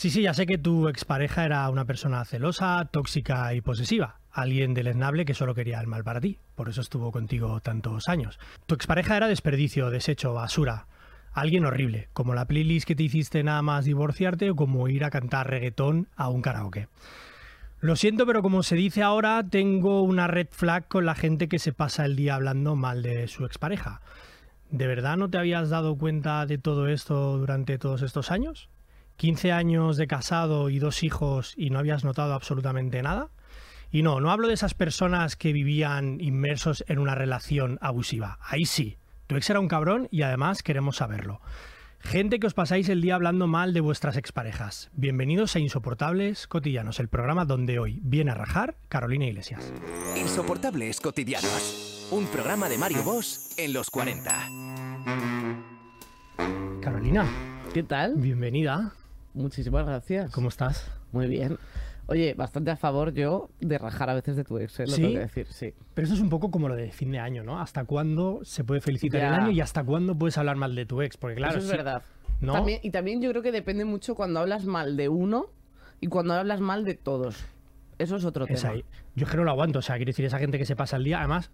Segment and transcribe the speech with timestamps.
[0.00, 4.18] Sí, sí, ya sé que tu expareja era una persona celosa, tóxica y posesiva.
[4.32, 6.38] Alguien deleznable que solo quería el mal para ti.
[6.54, 8.38] Por eso estuvo contigo tantos años.
[8.64, 10.86] Tu expareja era desperdicio, desecho, basura.
[11.34, 15.10] Alguien horrible, como la playlist que te hiciste nada más divorciarte o como ir a
[15.10, 16.88] cantar reggaetón a un karaoke.
[17.80, 21.58] Lo siento, pero como se dice ahora, tengo una red flag con la gente que
[21.58, 24.00] se pasa el día hablando mal de su expareja.
[24.70, 28.70] ¿De verdad no te habías dado cuenta de todo esto durante todos estos años?
[29.20, 33.28] ¿15 años de casado y dos hijos y no habías notado absolutamente nada?
[33.90, 38.38] Y no, no hablo de esas personas que vivían inmersos en una relación abusiva.
[38.40, 41.42] Ahí sí, tu ex era un cabrón y además queremos saberlo.
[41.98, 44.90] Gente que os pasáis el día hablando mal de vuestras exparejas.
[44.94, 49.70] Bienvenidos a Insoportables Cotidianos, el programa donde hoy viene a rajar Carolina Iglesias.
[50.16, 52.08] Insoportables Cotidianos.
[52.10, 54.48] Un programa de Mario Bosch en los 40.
[56.80, 57.26] Carolina,
[57.74, 58.14] ¿Qué tal?
[58.16, 58.94] bienvenida.
[59.34, 60.30] Muchísimas gracias.
[60.32, 60.90] ¿Cómo estás?
[61.12, 61.56] Muy bien.
[62.06, 64.86] Oye, bastante a favor yo de rajar a veces de tu ex, ¿eh?
[64.86, 65.02] lo ¿Sí?
[65.02, 65.72] tengo que decir, sí.
[65.94, 67.60] Pero eso es un poco como lo de fin de año, ¿no?
[67.60, 71.02] ¿Hasta cuándo se puede felicitar el año y hasta cuándo puedes hablar mal de tu
[71.02, 71.16] ex?
[71.16, 72.02] Porque claro, Eso es sí- verdad.
[72.40, 72.54] ¿no?
[72.54, 75.46] También- y también yo creo que depende mucho cuando hablas mal de uno
[76.00, 77.44] y cuando hablas mal de todos.
[77.98, 78.72] Eso es otro Es tema.
[78.74, 78.84] ahí.
[79.14, 79.78] Yo es que no lo aguanto.
[79.78, 81.50] O sea, quiero decir, esa gente que se pasa el día, además,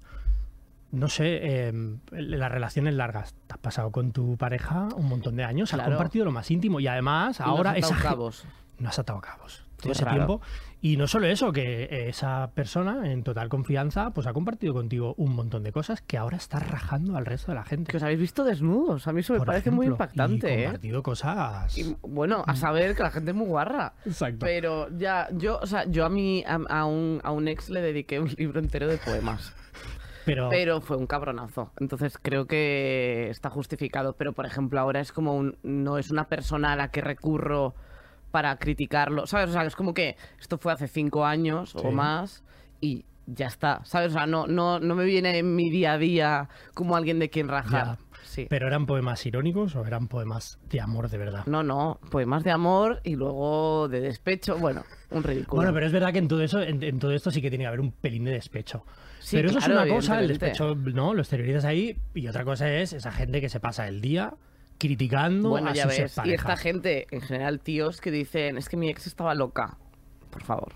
[0.92, 1.72] no sé, eh,
[2.12, 3.34] las relaciones largas.
[3.46, 6.80] Te has pasado con tu pareja un montón de años, has compartido lo más íntimo
[6.80, 8.44] y además Y no ahora has atado esa cabos.
[8.78, 10.16] no has atado cabos todo ese raro.
[10.16, 10.40] tiempo.
[10.80, 15.34] Y no solo eso, que esa persona en total confianza pues ha compartido contigo un
[15.34, 17.90] montón de cosas que ahora está rajando al resto de la gente.
[17.90, 19.06] Que os habéis visto desnudos.
[19.08, 20.64] A mí eso me Por parece muy impactante, y ¿eh?
[20.64, 21.76] compartido cosas.
[21.76, 23.94] Y, bueno, a saber que la gente es muy guarra.
[24.04, 24.38] Exacto.
[24.46, 27.80] Pero ya, yo, o sea, yo a mí, a, a un, a un ex le
[27.80, 29.54] dediqué un libro entero de poemas.
[30.26, 31.72] Pero, Pero fue un cabronazo.
[31.80, 34.14] Entonces creo que está justificado.
[34.16, 35.56] Pero por ejemplo, ahora es como un.
[35.62, 37.74] No es una persona a la que recurro
[38.30, 39.26] para criticarlo.
[39.26, 39.50] ¿Sabes?
[39.50, 41.78] O sea, es como que esto fue hace cinco años Sí.
[41.82, 42.44] o más
[42.80, 43.80] y ya está.
[43.84, 44.10] ¿Sabes?
[44.10, 47.30] O sea, no, no, no me viene en mi día a día como alguien de
[47.30, 47.96] quien rajar.
[47.96, 47.98] Ya.
[48.24, 48.46] Sí.
[48.50, 51.46] ¿Pero eran poemas irónicos o eran poemas de amor de verdad?
[51.46, 54.58] No, no, poemas de amor y luego de despecho.
[54.58, 55.60] Bueno, un ridículo.
[55.62, 57.62] Bueno, pero es verdad que en todo eso, en, en todo esto sí que tiene
[57.62, 58.84] que haber un pelín de despecho.
[59.26, 61.12] Sí, pero eso claro, es una cosa, el despecho, ¿no?
[61.12, 64.34] Lo exteriorizas ahí, y otra cosa es esa gente que se pasa el día
[64.78, 66.16] criticando Bueno, a ya sus ves.
[66.24, 69.78] Y esta gente, en general, tíos que dicen, es que mi ex estaba loca.
[70.30, 70.74] Por favor.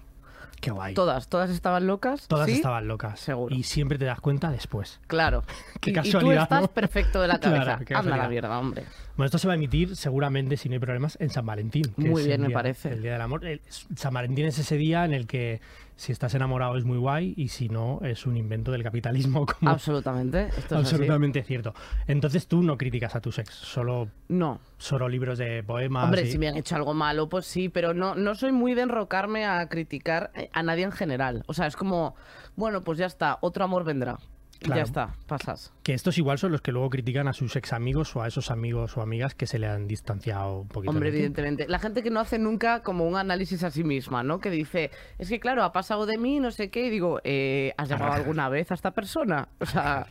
[0.60, 0.92] Qué guay.
[0.94, 2.26] Todas, todas estaban locas.
[2.28, 2.56] Todas ¿sí?
[2.56, 3.20] estaban locas.
[3.20, 3.54] Seguro.
[3.54, 5.00] Y siempre te das cuenta después.
[5.06, 5.42] Claro.
[5.80, 6.68] Qué y, y casualidad, tú estás ¿no?
[6.68, 7.60] perfecto de la cabeza.
[7.74, 8.28] Anda la casualidad.
[8.28, 8.84] mierda, hombre.
[9.16, 11.92] Bueno, esto se va a emitir seguramente, si no hay problemas, en San Valentín.
[11.96, 12.90] Muy bien, me día- parece.
[12.92, 13.46] El Día del Amor.
[13.46, 13.60] El-
[13.96, 15.60] San Valentín es ese día en el que
[16.00, 19.70] si estás enamorado es muy guay y si no es un invento del capitalismo como
[19.70, 20.46] Absolutamente.
[20.46, 20.94] Esto es así.
[20.94, 21.74] absolutamente cierto.
[22.06, 24.60] Entonces tú no criticas a tu ex, solo, No.
[24.78, 26.04] solo libros de poemas.
[26.04, 28.72] Hombre, y- si me han hecho algo malo, pues sí, pero no, no soy muy
[28.72, 31.42] de enrocarme a criticar eh, a nadie en general.
[31.48, 32.14] O sea, es como,
[32.56, 34.18] bueno, pues ya está, otro amor vendrá.
[34.62, 34.78] Y Claro.
[34.80, 35.72] ya está, pasas.
[35.82, 38.50] Que estos igual son los que luego critican a sus ex amigos o a esos
[38.50, 40.90] amigos o amigas que se le han distanciado un poquito.
[40.90, 41.66] Hombre, evidentemente.
[41.66, 44.38] La gente que no hace nunca como un análisis a sí misma, ¿no?
[44.38, 47.72] Que dice, es que claro, ha pasado de mí, no sé qué, y digo, eh,
[47.78, 49.48] ¿has llamado alguna vez a esta persona?
[49.60, 50.06] O sea,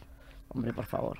[0.47, 1.19] hombre, por favor.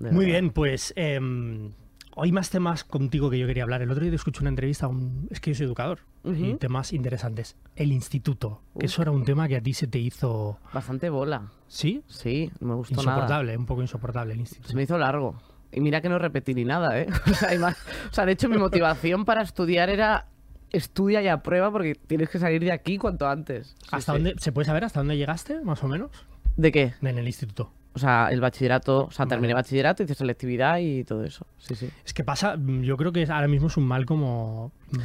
[0.00, 1.70] Muy bien, pues em,
[2.14, 3.82] hoy más temas contigo que yo quería hablar.
[3.82, 5.28] El otro día escuché una entrevista a un...
[5.30, 7.56] Es que yo soy educador y temas interesantes.
[7.76, 10.58] El instituto, que eso era un tema que a ti se te hizo...
[10.72, 11.50] Bastante bola.
[11.68, 12.02] ¿Sí?
[12.06, 13.10] Sí, no me gustó nada.
[13.18, 14.74] Insoportable, un poco insoportable el Se instituto.
[14.74, 15.36] me hizo largo.
[15.72, 17.06] Y mira que no repetí ni nada, ¿eh?
[17.30, 17.76] O sea, hay más-
[18.10, 20.26] o sea, de hecho, mi motivación para estudiar era
[20.70, 23.74] estudia y aprueba porque tienes que salir de aquí cuanto antes.
[23.78, 24.18] Sí, ¿Hasta sí.
[24.18, 24.34] dónde?
[24.38, 26.10] ¿Se puede saber hasta dónde llegaste, más o menos?
[26.56, 26.94] ¿De qué?
[27.02, 27.72] En el instituto.
[27.94, 31.46] O sea, el bachillerato, o sea, terminé bachillerato, hice selectividad y todo eso.
[31.58, 31.90] Sí, sí.
[32.04, 34.72] Es que pasa, mm, yo creo que ahora mismo es un mal como...
[34.92, 34.98] mm,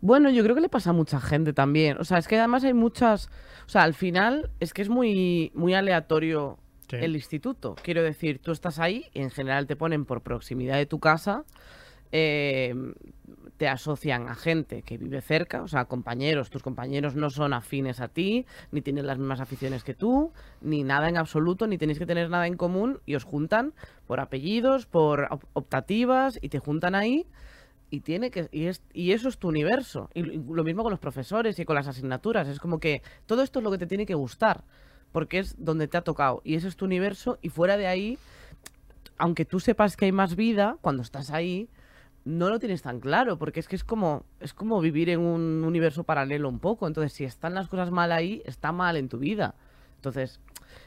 [0.00, 1.96] Bueno, yo creo que le pasa a mucha gente también.
[2.00, 3.28] O sea, es que además hay muchas.
[3.66, 6.58] O sea, al final es que es muy, muy aleatorio
[6.90, 6.96] Sí.
[7.00, 7.76] el instituto.
[7.82, 11.44] Quiero decir, tú estás ahí y en general te ponen por proximidad de tu casa.
[12.10, 12.74] eh,
[13.62, 16.50] te asocian a gente que vive cerca, o sea, compañeros.
[16.50, 20.82] Tus compañeros no son afines a ti, ni tienen las mismas aficiones que tú, ni
[20.82, 23.72] nada en absoluto, ni tenéis que tener nada en común y os juntan
[24.08, 27.24] por apellidos, por op- optativas y te juntan ahí
[27.88, 30.98] y tiene que y, es, y eso es tu universo y lo mismo con los
[30.98, 34.06] profesores y con las asignaturas es como que todo esto es lo que te tiene
[34.06, 34.64] que gustar
[35.12, 38.18] porque es donde te ha tocado y ese es tu universo y fuera de ahí
[39.18, 41.68] aunque tú sepas que hay más vida cuando estás ahí
[42.24, 45.64] no lo tienes tan claro porque es que es como es como vivir en un
[45.64, 49.18] universo paralelo un poco entonces si están las cosas mal ahí está mal en tu
[49.18, 49.54] vida
[49.96, 50.40] entonces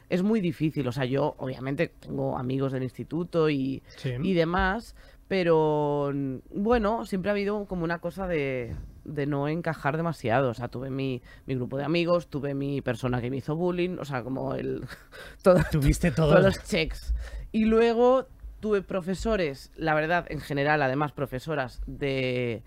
[0.09, 4.13] es muy difícil o sea yo obviamente tengo amigos del instituto y Sí.
[4.21, 4.95] y demás,
[5.27, 6.11] pero
[6.51, 10.49] bueno, siempre ha habido como una cosa de, de no encajar demasiado.
[10.51, 13.97] O sea, tuve mi, mi grupo de amigos, tuve mi persona que me hizo bullying,
[13.99, 14.85] o sea, como el...
[15.43, 16.29] todo- Tuviste todo.
[16.29, 17.13] todos los checks.
[17.51, 18.27] Y luego
[18.65, 22.63] tuve profesores, la verdad, en general, además profesoras de,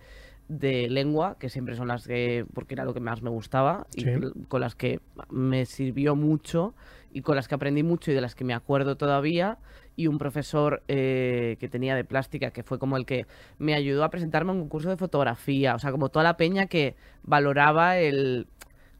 [0.46, 4.02] de lengua, que siempre son las que, porque era lo que más me gustaba, y
[4.02, 4.10] Sí.
[4.46, 6.72] con las que me sirvió mucho,
[7.12, 9.58] y con las que aprendí mucho y de las que me acuerdo todavía.
[9.96, 13.26] Y un profesor eh, que tenía de plástica, que fue como el que
[13.58, 15.74] me ayudó a presentarme a un concurso de fotografía.
[15.74, 18.46] O sea, como toda la peña que valoraba el,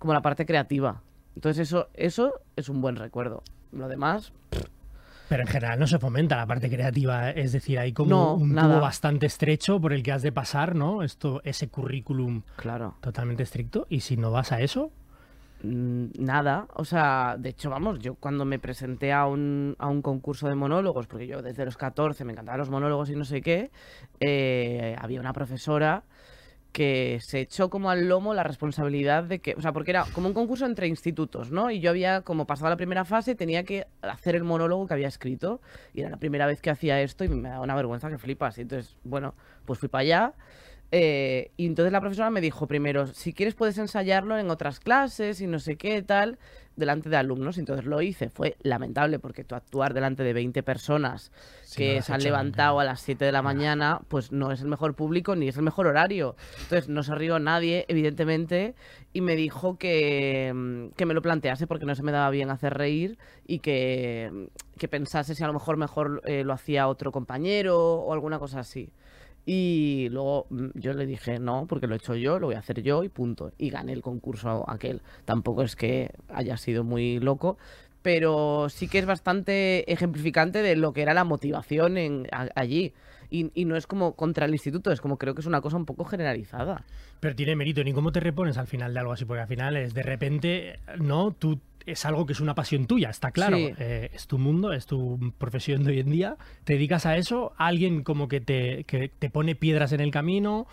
[0.01, 1.01] como la parte creativa.
[1.37, 3.45] Entonces eso, eso es un buen recuerdo.
[3.71, 4.33] Lo demás,
[5.29, 8.55] Pero en general no se fomenta la parte creativa, es decir, hay como No, un
[8.55, 8.69] nada.
[8.75, 11.03] tubo bastante estrecho por el que has de pasar, ¿no?
[11.03, 12.95] Esto, ese currículum claro.
[13.01, 13.87] totalmente estricto.
[13.91, 14.91] Y si no vas a eso,
[15.61, 20.03] Mm, Nada, o sea, de hecho, vamos, yo cuando me presenté a un, a un
[20.03, 23.43] concurso de monólogos, porque yo desde los 14 me encantaban los monólogos y no sé
[23.43, 23.73] qué,
[24.21, 26.05] eh, había una profesora
[26.73, 30.29] que se echó como al lomo la responsabilidad de que, o sea, porque era como
[30.29, 31.71] un concurso entre institutos, ¿no?
[31.71, 35.09] Y yo había como pasado la primera fase, tenía que hacer el monólogo que había
[35.09, 35.61] escrito,
[35.95, 38.59] y era la primera vez que hacía esto y me daba una vergüenza que flipas.
[38.59, 39.35] Y entonces, bueno,
[39.65, 40.35] pues fui para allá.
[40.91, 45.41] Eh, y entonces la profesora me dijo primero, si quieres puedes ensayarlo en otras clases
[45.41, 46.39] y no sé qué tal,
[46.77, 47.57] delante de alumnos.
[47.57, 48.31] Y entonces lo hice.
[48.31, 51.31] Fue lamentable porque tú actuar delante de 20 personas
[51.77, 52.83] que se han levantado nunca.
[52.83, 55.63] a las 7 de la mañana, pues no es el mejor público ni es el
[55.63, 56.37] mejor horario.
[56.63, 58.75] Entonces no se rió nadie, evidentemente,
[59.13, 62.51] y me dijo que, mm, que me lo plantease porque no se me daba bien
[62.51, 66.89] hacer reír y que, mm, que pensase si a lo mejor mejor eh, lo hacía
[66.89, 68.91] otro compañero o alguna cosa así.
[69.51, 72.59] Y luego mm, yo le dije, no, porque lo he hecho yo, lo voy a
[72.59, 73.51] hacer yo y punto.
[73.57, 75.01] Y gané el concurso aquel.
[75.25, 77.57] Tampoco es que haya sido muy loco,
[78.03, 82.93] pero sí que es bastante ejemplificante de lo que era la motivación en, allí.
[83.31, 85.79] Y, y no es como contra el instituto, es como creo que es una cosa
[85.79, 86.85] un poco generalizada.
[87.19, 87.83] pero tiene mérito.
[87.83, 90.79] Ni cómo te repones al final de algo así, porque al final es de repente,
[90.99, 91.59] no, tú
[91.91, 93.57] es algo que es una pasión tuya, está claro.
[93.57, 93.73] Sí.
[93.79, 96.37] Eh, es tu mundo, es tu profesión de hoy en día.
[96.65, 100.67] Te dedicas a eso, alguien como que te, que te pone piedras en el camino,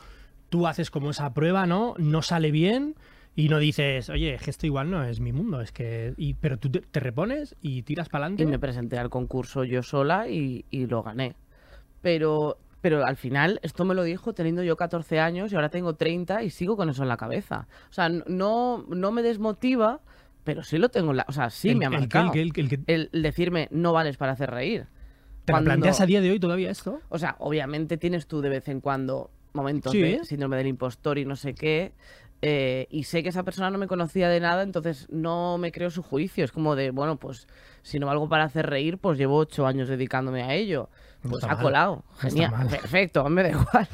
[0.49, 1.95] tú haces como esa prueba, ¿no?
[1.97, 2.95] No sale bien.
[3.37, 6.13] Y no dices, oye, esto igual no es mi mundo, es que.
[6.15, 8.45] y- pero tú te, te repones y tiras para Y adelante.
[8.45, 11.35] me presenté al concurso yo sola y, y lo gané.
[12.01, 15.95] Pero, pero al final, esto me lo dijo teniendo yo 14 años y ahora tengo
[15.95, 17.67] 30 y sigo con eso en la cabeza.
[17.89, 19.99] O sea, no, no me desmotiva,
[20.45, 21.25] pero sí lo tengo en la...
[21.27, 22.31] O sea, sí El- me ha marcado.
[22.33, 24.85] el el El decirme, no vales para hacer reír.
[25.43, 27.01] ¿Te Cuando- planteas a día de hoy todavía esto?
[27.09, 30.01] O sea, obviamente tienes tú de vez en cuando momentos Sí.
[30.01, 31.91] de síndrome del impostor y no sé qué.
[32.41, 35.89] eh, y sé que esa persona no me conocía de nada, entonces no me creo
[35.89, 36.43] su juicio.
[36.45, 37.47] Es como de, bueno, pues
[37.81, 40.89] si no valgo para hacer reír, pues llevo ocho años dedicándome a ello.
[41.23, 42.03] No Pues está ha colado.
[42.19, 42.51] Genial.
[42.51, 42.67] mal.
[42.67, 43.87] Perfecto, me da igual.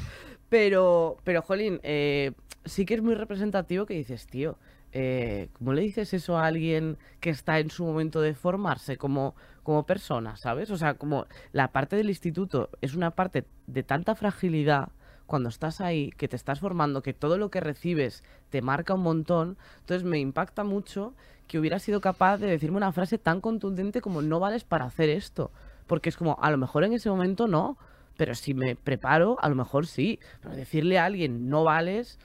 [0.52, 2.34] Pero, pero Jolín, eh,
[2.66, 4.58] sí que es muy representativo que dices, tío,
[4.92, 9.34] eh, ¿cómo le dices eso a alguien que está en su momento de formarse como,
[9.64, 10.70] como persona, ¿sabes?
[10.70, 14.90] O sea, como la parte del instituto es una parte de tanta fragilidad
[15.26, 19.04] cuando estás ahí, que te estás formando, que todo lo que recibes te marca un
[19.04, 21.14] montón, entonces me impacta mucho
[21.48, 25.08] que hubiera sido capaz de decirme una frase tan contundente como no vales para hacer
[25.08, 25.50] esto.
[25.88, 27.78] Porque es como, a lo mejor en ese momento no,
[28.22, 30.20] pero si me preparo, a lo mejor sí.
[30.44, 32.20] Pero decirle a alguien no vales,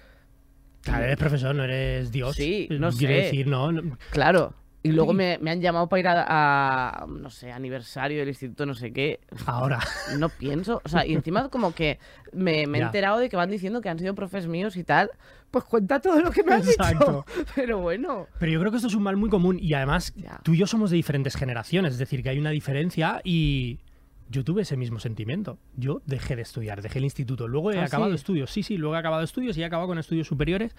[0.83, 2.37] Claro, eres profesor, no eres Dios.
[2.37, 3.21] Sí, no Quiero sé.
[3.23, 4.53] decir, no, no- claro.
[4.83, 6.25] Y luego me, me han llamado para ir a,
[7.03, 9.19] a, no sé, aniversario del instituto, no sé qué.
[9.47, 9.81] ahora.
[10.19, 10.83] No pienso.
[10.85, 11.99] O sea, y encima como que
[12.33, 15.11] me, me he enterado de que van diciendo que han sido profes míos y tal.
[15.51, 17.25] Pues cuenta todo lo que me has Exacto.
[17.35, 17.47] dicho.
[17.57, 18.27] Pero bueno.
[18.39, 20.39] Pero yo creo que esto es un mal muy común y además Ya.
[20.45, 23.81] tú y yo somos de diferentes generaciones, es decir, que hay una diferencia y
[24.29, 25.59] yo tuve ese mismo sentimiento.
[25.77, 28.17] Yo dejé de estudiar, dejé el instituto, luego he ¿Ah, acabado sí?
[28.17, 30.75] estudios, sí, sí, luego he acabado estudios y he acabado con estudios superiores.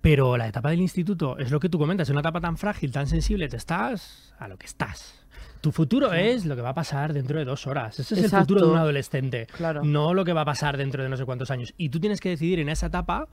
[0.00, 2.90] Pero la etapa del instituto es lo que tú comentas, es una etapa tan frágil,
[2.90, 5.26] tan sensible, te estás a lo que estás.
[5.60, 7.98] Tu futuro es lo que va a pasar dentro de dos horas.
[8.00, 9.46] Ese es el futuro de un adolescente.
[9.46, 9.84] Claro.
[9.84, 11.74] No lo que va a pasar dentro de no sé cuántos años.
[11.76, 13.28] Y tú tienes que decidir en esa etapa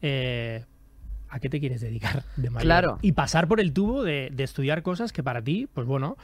[0.00, 0.64] eh,
[1.28, 2.62] a qué te quieres dedicar de mayor.
[2.66, 2.98] Claro.
[3.02, 6.16] Y pasar por el tubo de, de estudiar cosas que para ti, pues bueno.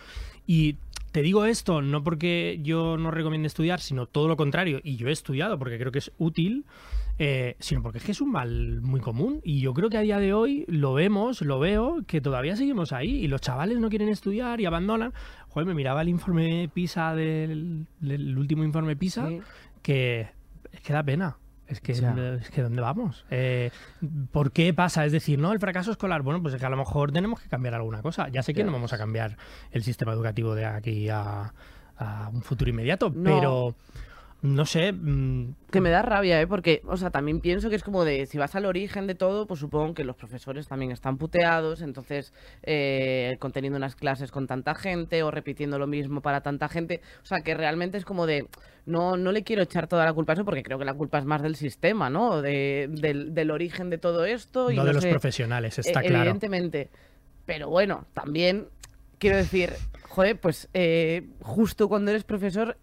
[0.47, 0.77] Y
[1.19, 4.79] te digo esto no porque yo no recomiende estudiar, sino todo lo contrario.
[4.85, 6.65] Y yo he estudiado porque creo que es útil.
[7.19, 10.03] eh, sino porque es que es un mal muy común y yo creo que a
[10.03, 13.89] día de hoy lo vemos, lo veo, que todavía seguimos ahí y los chavales no
[13.89, 15.13] quieren estudiar y abandonan.
[15.49, 19.41] Joder, me miraba el informe PISA del, del último informe PISA Sí.
[19.83, 20.29] que
[20.71, 21.37] es que da pena.
[21.69, 23.27] Es que, es que ¿dónde vamos?
[23.31, 23.71] Eh,
[24.33, 25.05] ¿Por qué pasa?
[25.05, 25.53] Es decir, ¿no?
[25.53, 26.23] El fracaso escolar.
[26.23, 28.29] Bueno, pues es que a lo mejor tenemos que cambiar alguna cosa.
[28.29, 29.37] Ya sé que no vamos a cambiar
[29.71, 31.53] el sistema educativo de aquí a,
[31.99, 33.23] a un futuro inmediato, No.
[33.23, 33.75] pero
[34.41, 34.93] no sé.
[34.93, 36.47] mm, Que me da rabia, ¿eh?
[36.47, 39.47] Porque, o sea, también pienso que es como de, si vas al origen de todo,
[39.47, 44.75] pues supongo que los profesores también están puteados, entonces, eh, conteniendo unas clases con tanta
[44.75, 48.47] gente o repitiendo lo mismo para tanta gente, o sea, que realmente es como de,
[48.87, 51.19] no, no le quiero echar toda la culpa a eso porque creo que la culpa
[51.19, 52.41] es más del sistema, ¿no?
[52.41, 54.71] De, del, del origen de todo esto.
[54.71, 56.23] Y no no de los sé, profesionales, está eh, claro.
[56.25, 56.91] Evidentemente.
[57.45, 58.69] Pero bueno, también
[59.19, 59.73] quiero decir,
[60.09, 62.77] joder, pues eh, justo cuando eres profesor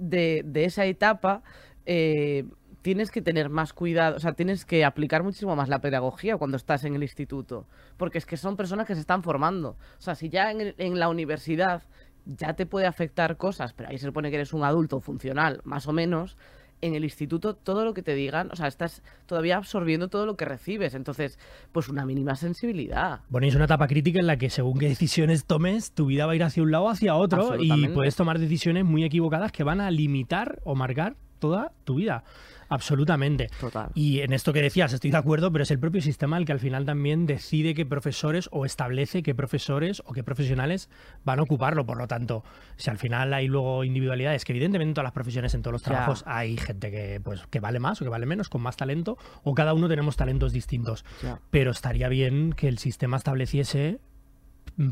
[0.00, 1.42] de, de esa etapa,
[1.86, 2.44] eh,
[2.82, 6.56] tienes que tener más cuidado, o sea, tienes que aplicar muchísimo más la pedagogía cuando
[6.56, 7.66] estás en el instituto,
[7.96, 9.76] porque es que son personas que se están formando.
[9.98, 11.82] O sea, si ya en, en la universidad
[12.24, 15.86] ya te puede afectar cosas, pero ahí se supone que eres un adulto funcional, más
[15.86, 16.36] o menos,
[16.80, 20.36] en el instituto todo lo que te digan, o sea, estás todavía absorbiendo todo lo
[20.36, 21.38] que recibes, entonces,
[21.72, 23.20] pues una mínima sensibilidad.
[23.28, 26.26] Bueno, y es una etapa crítica en la que según qué decisiones tomes, tu vida
[26.26, 29.52] va a ir hacia un lado o hacia otro y puedes tomar decisiones muy equivocadas
[29.52, 32.24] que van a limitar o marcar toda tu vida.
[32.70, 33.48] Absolutamente.
[33.60, 33.90] Total.
[33.94, 36.52] Y en esto que decías, estoy de acuerdo, pero es el propio sistema el que
[36.52, 40.88] al final también decide qué profesores o establece qué profesores o qué profesionales
[41.24, 41.84] van a ocuparlo.
[41.84, 42.44] Por lo tanto,
[42.76, 45.82] si al final hay luego individualidades, que evidentemente en todas las profesiones, en todos los
[45.82, 45.88] Ya.
[45.90, 49.18] trabajos, hay gente que, pues, que vale más o que vale menos, con más talento,
[49.42, 51.04] o cada uno tenemos talentos distintos.
[51.22, 51.40] Ya.
[51.50, 53.98] Pero estaría bien que el sistema estableciese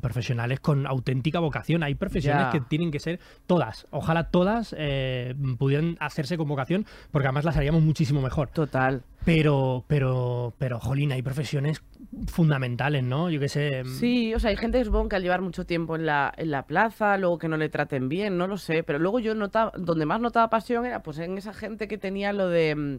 [0.01, 1.83] profesionales con auténtica vocación.
[1.83, 3.87] Hay profesiones que tienen que ser todas.
[3.91, 8.49] Ojalá todas eh, pudieran hacerse con vocación, porque además las haríamos muchísimo mejor.
[8.51, 9.03] Total.
[9.25, 11.83] Pero, pero, pero, jolín, hay profesiones
[12.27, 13.31] fundamentales, ¿no?
[13.31, 13.85] Yo qué sé.
[13.85, 16.33] mm, Sí, o sea, hay gente que supongo que al llevar mucho tiempo en la,
[16.37, 19.35] en la plaza, luego que no le traten bien, no lo sé, pero luego yo
[19.35, 22.99] notaba, donde más notaba pasión era pues en esa gente que tenía lo de, mm,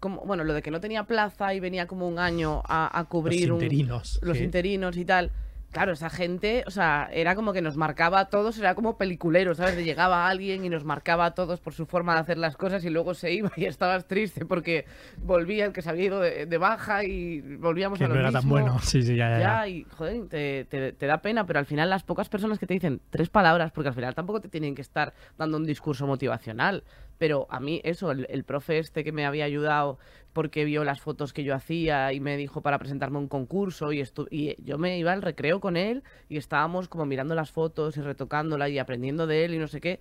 [0.00, 3.00] como, bueno, lo de que no tenía plaza y venía como un año a, a
[3.00, 4.18] los cubrir un- interinos.
[4.22, 5.30] los interinos y tal.
[5.70, 9.54] Claro, esa gente, o sea, era como que nos marcaba a todos, era como peliculero,
[9.54, 9.76] ¿sabes?
[9.76, 12.84] De llegaba alguien y nos marcaba a todos por su forma de hacer las cosas
[12.84, 14.84] y luego se iba y estabas triste porque
[15.22, 18.20] volvía el que se había ido de, de baja y volvíamos que a lo no
[18.20, 18.78] era tan bueno.
[18.80, 19.40] Sí, sí, ya, ya, ya.
[19.40, 22.66] Ya, y joder, te, te- te da pena, pero al final las pocas personas que
[22.66, 26.04] te dicen tres palabras, porque al final tampoco te tienen que estar dando un discurso
[26.06, 26.82] motivacional.
[27.20, 29.98] Pero a mí, eso, el, el profe este que me había ayudado
[30.32, 34.02] porque vio las fotos que yo hacía y me dijo para presentarme un concurso y,
[34.30, 38.00] y yo me iba al recreo con él y estábamos como mirando las fotos y
[38.00, 40.00] retocándolas y aprendiendo de él y no sé qué.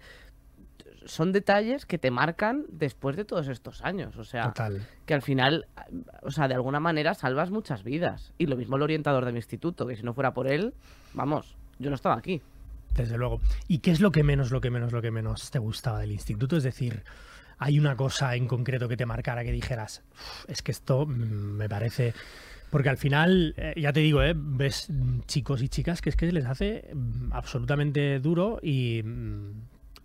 [1.03, 4.15] Son detalles que te marcan después de todos estos años.
[4.15, 4.81] O sea, Total.
[5.05, 5.67] que al final,
[6.21, 8.31] o sea, de alguna manera salvas muchas vidas.
[8.37, 10.73] Y lo mismo el orientador de mi instituto, que si no fuera por él,
[11.13, 12.41] vamos, yo no estaba aquí.
[12.95, 13.39] Desde luego.
[13.67, 16.11] ¿Y qué es lo que menos, lo que menos, lo que menos te gustaba del
[16.11, 16.57] instituto?
[16.57, 17.03] Es decir,
[17.57, 21.11] ¿hay una cosa en concreto que te marcara que dijeras, "Uf, es que esto mm,
[21.11, 22.13] me parece...
[22.69, 24.33] Porque al final, eh, ya te digo, ¿eh?
[24.35, 24.89] ves
[25.25, 29.01] chicos y chicas que es que les hace mm, absolutamente duro y...
[29.03, 29.51] mm,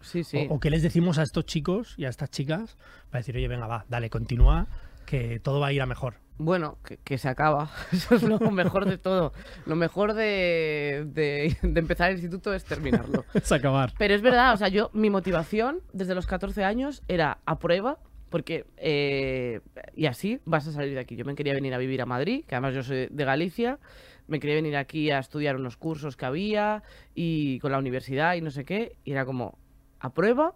[0.00, 0.46] Sí, sí.
[0.50, 2.76] O, o qué les decimos a estos chicos y a estas chicas
[3.10, 4.66] para decir, oye, venga, va, dale, continúa,
[5.04, 6.14] que todo va a ir a mejor.
[6.36, 7.70] Bueno, que, que se acaba.
[7.92, 9.32] Eso es lo mejor de todo.
[9.66, 13.24] Lo mejor de, de- de empezar el instituto es terminarlo.
[13.34, 13.92] Es acabar.
[13.98, 17.98] Pero es verdad, o sea, yo, mi motivación desde los 14 años era a prueba,
[18.30, 19.60] porque, eh,
[19.94, 21.14] y así vas a salir de aquí.
[21.14, 23.78] Yo me quería venir a vivir a Madrid, que además yo soy de Galicia,
[24.26, 26.82] me quería venir aquí a estudiar unos cursos que había,
[27.14, 29.56] y con la universidad y no sé qué, y era como,
[30.00, 30.54] a prueba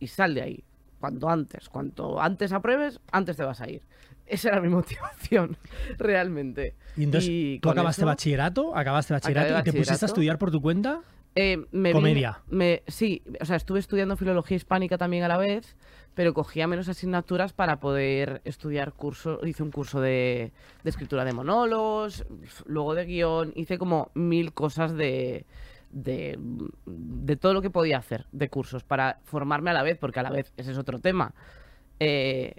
[0.00, 0.64] y sal de ahí.
[1.02, 3.82] Cuanto antes, cuanto antes apruebes, antes te vas a ir.
[4.24, 5.56] Esa era mi motivación,
[5.98, 6.76] realmente.
[6.96, 8.76] Y entonces, Y ¿tú acabaste eso- bachillerato?
[8.76, 11.00] ¿Acabaste bachillerato y te pusiste a estudiar por tu cuenta?
[11.34, 12.40] Eh, me Comedia.
[12.50, 15.74] me, sí, o sea, estuve estudiando filología hispánica también a la vez,
[16.14, 19.40] pero cogía menos asignaturas para poder estudiar cursos.
[19.44, 20.52] Hice un curso de,
[20.84, 22.24] de escritura de monólogos,
[22.66, 25.46] luego de guion, hice como mil cosas de,
[25.92, 26.38] de,
[26.86, 30.22] de todo lo que podía hacer de cursos para formarme a la vez, porque a
[30.22, 31.34] la vez ese es otro tema.
[32.00, 32.54] Eh,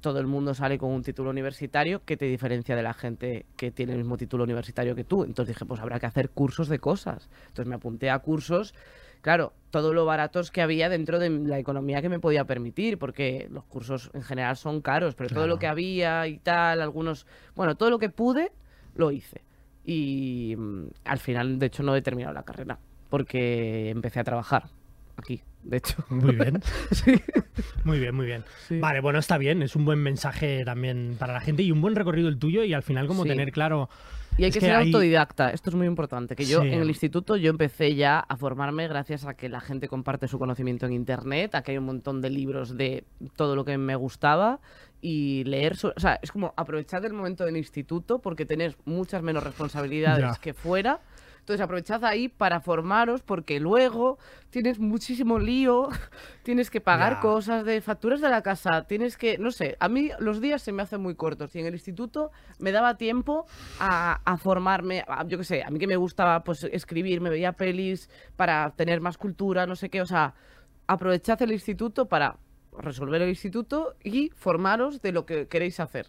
[0.00, 3.70] todo el mundo sale con un título universitario que te diferencia de la gente que
[3.70, 5.24] tiene el mismo título universitario que tú.
[5.24, 7.28] Entonces dije, pues habrá que hacer cursos de cosas.
[7.48, 8.74] Entonces me apunté a cursos,
[9.20, 13.48] claro, todo lo baratos que había dentro de la economía que me podía permitir, porque
[13.50, 17.74] los cursos en general son caros, pero todo lo que había y tal, algunos, bueno,
[17.76, 18.52] todo lo que pude,
[18.94, 19.45] lo hice.
[19.86, 22.78] Y mm, al final, de hecho, no he terminado la carrera,
[23.08, 24.64] porque empecé a trabajar
[25.16, 26.04] aquí, de hecho.
[26.08, 26.60] Muy bien.
[26.90, 27.14] Sí.
[27.84, 28.44] Muy bien, muy bien.
[28.68, 28.78] Sí.
[28.80, 29.62] Vale, bueno, está bien.
[29.62, 32.74] Es un buen mensaje también para la gente y un buen recorrido el tuyo y
[32.74, 33.28] al final como Sí.
[33.28, 33.88] tener claro...
[34.38, 36.68] Y hay Es que, que ser hay- autodidacta, esto es muy importante, que yo Sí.
[36.68, 40.38] en el instituto yo empecé ya a formarme gracias a que la gente comparte su
[40.38, 43.04] conocimiento en internet, a que hay un montón de libros de
[43.36, 44.60] todo lo que me gustaba
[45.00, 49.42] y leer, o sea, es como aprovechar el momento del instituto porque tenés muchas menos
[49.42, 50.40] responsabilidades Ya.
[50.40, 51.00] que fuera.
[51.46, 54.18] Entonces aprovechad ahí para formaros porque luego
[54.50, 55.88] tienes muchísimo lío,
[56.42, 60.10] tienes que pagar cosas de facturas de la casa, tienes que, no sé, a mí
[60.18, 63.46] los días se me hacen muy cortos y en el instituto me daba tiempo
[63.78, 67.30] a, a formarme, a- yo qué sé, a mí que me gustaba pues escribir, me
[67.30, 70.34] veía pelis para tener más cultura, no sé qué, o sea,
[70.88, 72.38] aprovechad el instituto para
[72.76, 76.08] resolver el instituto y formaros de lo que queréis hacer.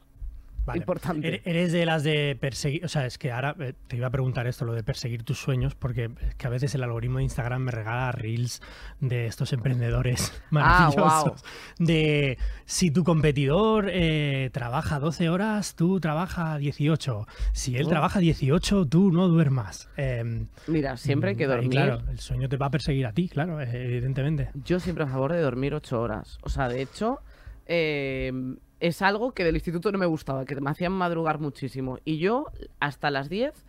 [0.67, 0.79] Vale.
[0.79, 1.27] Importante.
[1.27, 4.09] Ere- Eres de las de perseguir, o sea, es que ahora eh, te iba a
[4.11, 7.23] preguntar esto, lo de perseguir tus sueños, porque es que a veces el algoritmo de
[7.23, 8.61] Instagram me regala reels
[8.99, 11.43] de estos emprendedores Ah, maravillosos.
[11.79, 17.27] De si tu competidor eh, trabaja 12 horas, tú trabaja 18.
[17.53, 17.89] Si él Oh.
[17.89, 19.87] trabaja 18, tú no duermas.
[19.95, 21.69] Em, Mira, siempre hay que dormir.
[21.69, 24.49] claro, el sueño te va a perseguir a ti, claro, eh, evidentemente.
[24.65, 26.37] Yo siempre a favor de dormir ocho horas.
[26.41, 27.21] O sea, de hecho,
[27.65, 28.33] eh,
[28.79, 31.99] es algo que del instituto no me gustaba, que me hacían madrugar muchísimo.
[32.05, 32.45] Y yo,
[32.79, 33.65] hasta las 10,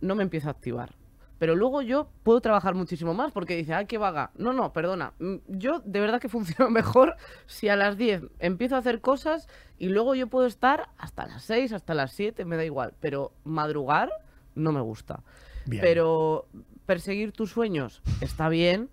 [0.00, 0.94] no me empiezo a activar.
[1.38, 4.30] Pero luego yo puedo trabajar muchísimo más porque dice, ay, qué vaga.
[4.36, 5.14] No, no, perdona.
[5.18, 9.48] Mm, Yo de verdad que funciono mejor si a las 10 empiezo a hacer cosas
[9.78, 12.92] y luego yo puedo estar hasta las 6, hasta las 7, me da igual.
[13.00, 14.10] Pero madrugar
[14.54, 15.22] no me gusta.
[15.64, 15.80] Bien.
[15.80, 16.46] Pero
[16.84, 18.90] perseguir tus sueños está bien,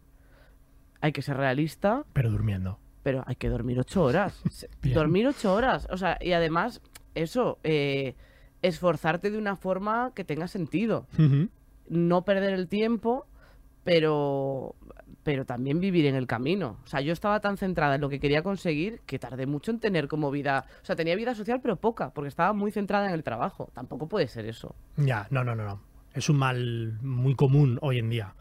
[1.02, 2.80] hay que ser realista, Pero durmiendo.
[3.08, 4.38] Pero hay que dormir ocho horas.
[4.82, 4.94] Bien.
[4.94, 5.88] dormir ocho horas.
[5.90, 6.82] O sea, y además,
[7.16, 8.16] eso, eh,
[8.62, 11.08] esforzarte de una forma que tenga sentido.
[11.88, 13.26] No perder el tiempo,
[13.86, 14.76] pero,
[15.24, 16.80] pero también vivir en el camino.
[16.84, 19.80] O sea, yo estaba tan centrada en lo que quería conseguir que tardé mucho en
[19.80, 20.66] tener como vida.
[20.84, 23.72] O sea, tenía vida social, pero poca, porque estaba muy centrada en el trabajo.
[23.74, 24.76] Tampoco puede ser eso.
[24.98, 25.80] Ya, no, no, no, no.
[26.14, 28.34] Es un mal muy común hoy en día.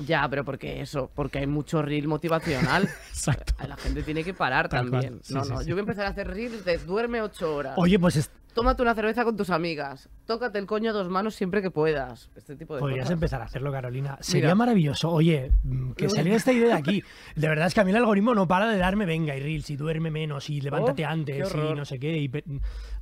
[0.00, 2.84] Ya, pero porque eso, porque hay mucho reel motivacional.
[3.08, 3.54] Exacto.
[3.66, 5.18] La gente tiene que parar Tal también.
[5.22, 5.60] Sí, no, sí, no.
[5.60, 5.66] sí.
[5.68, 7.74] Yo voy a empezar a hacer reels de duerme ocho horas.
[7.76, 10.08] Oye, pues es- Tómate una cerveza con tus amigas.
[10.26, 12.28] Tócate el coño a dos manos siempre que puedas.
[12.34, 13.12] Este tipo de podrías cosas.
[13.12, 14.16] empezar a hacerlo, Carolina.
[14.20, 14.54] Sería Mira.
[14.56, 15.10] maravilloso.
[15.12, 17.04] Oye, mm, que saliera esta idea de aquí.
[17.36, 19.70] De verdad es que a mí el algoritmo no para de darme, venga, y reels,
[19.70, 22.16] y duerme menos, y levántate Oh, antes, y no sé qué.
[22.18, 22.28] y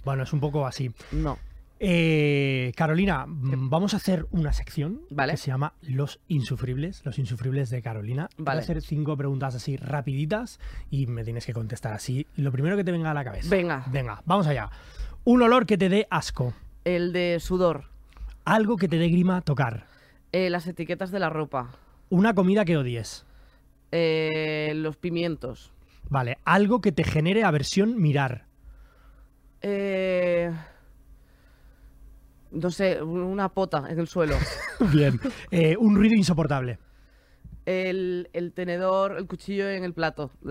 [0.05, 0.91] Bueno, es un poco así.
[1.13, 1.39] No.
[1.79, 5.33] Eh, Carolina, mm, vamos a hacer una sección Vale.
[5.33, 8.29] que se llama Los Insufribles, los insufribles de Carolina.
[8.29, 8.61] Te Voy Vale.
[8.61, 10.59] a hacer cinco preguntas así rapiditas
[10.91, 12.27] y me tienes que contestar así.
[12.37, 13.49] Lo primero que te venga a la cabeza.
[13.51, 13.85] Venga.
[13.89, 14.71] Venga, vamos allá.
[15.25, 16.55] Un olor que te dé asco.
[16.85, 17.85] El de sudor.
[18.45, 19.87] Algo que te dé grima tocar.
[20.33, 21.71] Eh, las etiquetas de la ropa.
[22.09, 23.27] Una comida que odies.
[23.93, 25.73] Eh, los pimientos.
[26.09, 28.47] Vale, algo que te genere aversión mirar.
[29.63, 30.53] Eh,
[32.61, 34.37] no sé, una pota en el suelo.
[34.93, 35.21] Bien.
[35.51, 36.79] Eh, un ruido insoportable.
[37.65, 40.31] El, el tenedor, el cuchillo en el plato.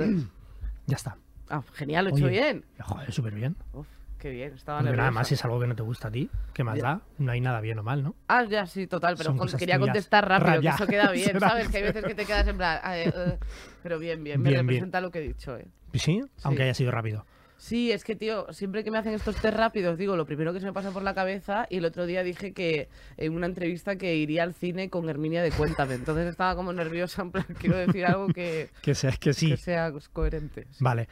[0.87, 1.17] Ya está.
[1.49, 2.65] Ah, genial, lo he hecho Oye, bien.
[2.79, 3.55] Joder, súper bien.
[3.73, 3.87] Uf,
[4.19, 5.19] qué bien, estaba Porque nada nerviosa.
[5.19, 6.83] más si es algo que no te gusta a ti, ¿qué más Ya.
[6.83, 7.01] da?
[7.17, 8.13] No hay nada bien o mal, ¿no?
[8.27, 11.39] Ah, ya, sí, total, pero con- quería contestar rápido, que eso queda bien.
[11.39, 11.69] ¿sabes?
[11.69, 12.79] Que hay veces que te quedas en plan...
[12.83, 13.37] ah, eh, eh,
[13.81, 14.67] pero bien, bien, me Bien, bien.
[14.67, 15.67] representa lo que he dicho, ¿eh?
[15.95, 17.25] Sí, aunque haya sido rápido.
[17.57, 20.59] Sí, es que, tío, siempre que me hacen estos test rápidos, digo, lo primero que
[20.59, 23.95] se me pasa por la cabeza, y el otro día dije que en una entrevista
[23.95, 27.77] que iría al cine con Herminia de Cuéntame, entonces estaba como nerviosa, en plan, quiero
[27.77, 29.49] decir algo que, Que sea, que sí.
[29.51, 30.67] que sea coherente.
[30.79, 31.07] Vale.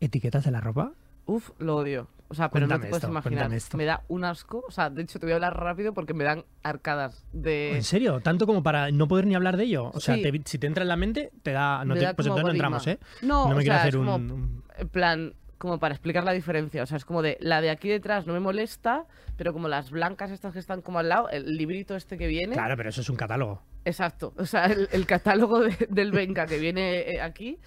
[0.00, 0.92] ¿Etiquetas de la ropa?
[1.26, 2.08] Uf, lo odio.
[2.28, 3.52] O sea, pero no Cuéntame te puedes esto, imaginar.
[3.52, 3.76] esto.
[3.76, 4.64] Me da un asco.
[4.66, 7.76] O sea, de hecho, te voy a hablar rápido porque me dan arcadas de...
[7.76, 8.20] ¿En serio?
[8.20, 9.90] ¿Tanto como para no poder ni hablar de ello?
[9.92, 10.22] O sea, Sí.
[10.22, 11.84] te- si te entra en la mente, te da...
[11.84, 12.98] No me te- da pues entonces no entramos, ¿eh?
[13.20, 14.06] No, No me o quiero sea, hacer es un...
[14.06, 16.82] como, un- en plan, como para explicar la diferencia.
[16.82, 19.92] O sea, es como de, la de aquí detrás no me molesta, pero como las
[19.92, 22.54] blancas estas que están como al lado, el librito este que viene...
[22.54, 23.62] Claro, pero eso es un catálogo.
[23.84, 24.34] Exacto.
[24.36, 27.58] O sea, el, el catálogo de- del Venga que viene eh, aquí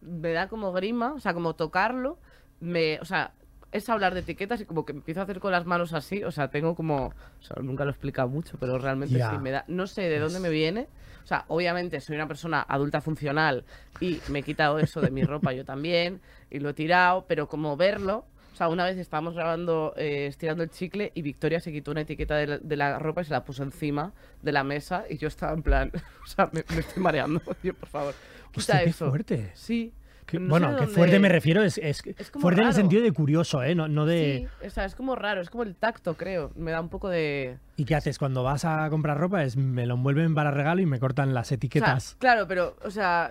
[0.00, 2.18] me da como grima, o sea, como tocarlo,
[2.60, 3.34] me, o sea,
[3.72, 6.30] es hablar de etiquetas y como que empiezo a hacer con las manos así, o
[6.30, 9.64] sea, tengo como, o sea, nunca lo he explicado mucho, pero realmente sí me da,
[9.66, 10.88] no sé de dónde me viene,
[11.24, 13.64] o sea, obviamente soy una persona adulta funcional
[14.00, 17.48] y me he quitado eso de mi ropa yo también y lo he tirado, pero
[17.48, 21.72] como verlo, o sea, una vez estábamos grabando, eh, estirando el chicle y Victoria se
[21.72, 24.62] quitó una etiqueta de la, de la ropa y se la puso encima de la
[24.64, 25.90] mesa y yo estaba en plan,
[26.24, 28.14] o sea, me, me estoy mareando, tío, por favor,
[28.50, 29.08] quita Hostia, qué eso.
[29.08, 29.50] fuerte.
[29.54, 29.94] Sí.
[30.26, 32.74] Que- no sé bueno, que fuerte me refiero, es, es, Es como fuerte en el
[32.74, 33.74] sentido de curioso, ¿eh?
[33.74, 34.48] No, no de...
[34.60, 36.52] Sí, o sea, es como raro, es como el tacto, creo.
[36.54, 37.58] Me da un poco de...
[37.76, 39.42] ¿Y qué haces cuando vas a comprar ropa?
[39.42, 42.16] Es me lo envuelven para regalo y me cortan las O sea, etiquetas.
[42.18, 43.30] claro, pero, o sea,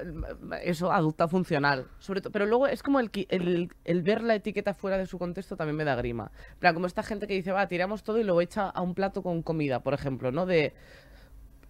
[0.64, 1.86] eso, adulta funcional.
[2.00, 5.18] Sobre todo, pero luego es como el, el, el ver la etiqueta fuera de su
[5.18, 6.32] contexto también me da grima.
[6.60, 9.22] Plan, como esta gente que dice, va, tiramos todo y luego echa a un plato
[9.24, 10.46] con comida, por ejemplo, ¿no?
[10.46, 10.74] De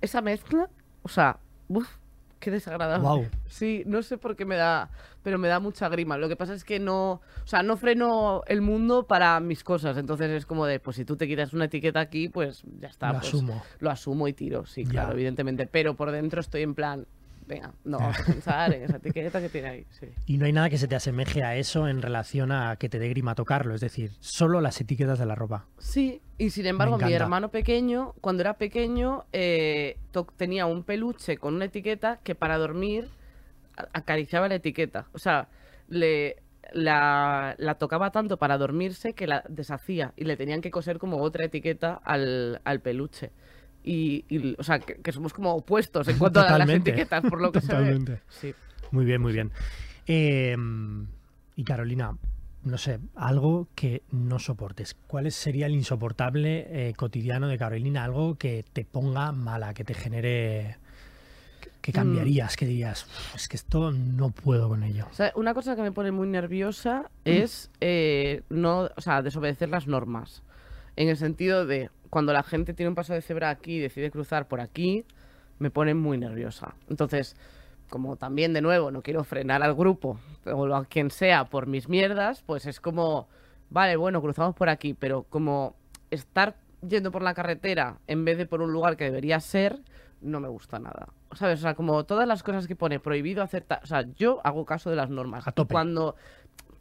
[0.02, 0.68] esa mezcla,
[1.04, 1.88] o sea, uf,
[2.42, 3.04] Qué desagradable.
[3.04, 3.26] Guau.
[3.46, 4.90] Sí, no sé por qué me da,
[5.22, 6.18] pero me da mucha grima.
[6.18, 9.96] Lo que pasa es que no, o sea, no freno el mundo para mis cosas.
[9.96, 13.14] Entonces es como de, pues si tú te quitas una etiqueta aquí, pues ya está.
[13.14, 13.64] Lo pues, asumo.
[13.80, 14.90] Lo asumo y tiro, sí, Ya.
[14.90, 15.68] claro, evidentemente.
[15.68, 17.06] Pero por dentro estoy en plan,
[17.52, 19.86] venga, no vamos a pensar en esa etiqueta que tiene ahí.
[19.92, 20.08] Sí.
[20.26, 22.98] Y no hay nada que se te asemeje a eso en relación a que te
[22.98, 25.66] dé grima tocarlo, es decir, solo las etiquetas de la ropa.
[25.78, 29.98] Sí, y sin embargo, mi hermano pequeño, cuando era pequeño, eh,
[30.38, 33.10] tenía un peluche con una etiqueta que para dormir
[33.94, 35.08] acariciaba la etiqueta.
[35.14, 35.50] O sea,
[35.90, 36.38] le,
[36.72, 41.18] la, la tocaba tanto para dormirse que la deshacía y le tenían que coser como
[41.22, 43.32] otra etiqueta al, al peluche.
[43.84, 46.92] Y, y, o sea, que, que somos como opuestos en cuanto a las Totalmente.
[46.92, 47.74] etiquetas, por lo que se ve.
[47.74, 48.22] Totalmente.
[48.30, 48.54] Sí.
[48.92, 49.52] Muy bien, muy bien.
[50.08, 50.56] Eh,
[51.56, 52.16] y Carolina,
[52.64, 54.96] no sé, algo que no soportes.
[55.08, 58.04] ¿Cuál sería el insoportable eh, cotidiano de Carolina?
[58.04, 60.78] Algo que te ponga mala, que te genere...
[61.60, 65.08] que- que cambiarías, que dirías, "Uf, es que esto no puedo con ello.
[65.10, 69.70] O sea, una cosa que me pone muy nerviosa es eh, no, o sea, desobedecer
[69.70, 70.44] las normas.
[71.02, 74.12] En el sentido de cuando la gente tiene un paso de cebra aquí y decide
[74.12, 75.04] cruzar por aquí,
[75.58, 76.76] me pone muy nerviosa.
[76.90, 77.36] Entonces,
[77.90, 81.90] como también de nuevo no quiero frenar al grupo o a quien sea por mis
[81.90, 83.28] mierdas, pues es como,
[83.72, 85.76] vale, bueno, cruzamos por aquí, pero como
[86.12, 86.56] estar
[86.88, 89.80] yendo por la carretera en vez de por un lugar que debería ser,
[90.22, 91.08] no me gusta nada.
[91.34, 91.58] ¿Sabes?
[91.58, 93.64] O sea, como todas las cosas que pone prohibido hacer...
[93.64, 95.48] ta- O sea, yo hago caso de las normas.
[95.48, 95.74] A tope.
[95.74, 96.16] Cuando...